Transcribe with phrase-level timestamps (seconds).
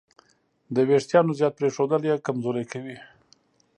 [0.75, 2.97] د وېښتیانو زیات پرېښودل یې کمزوري کوي.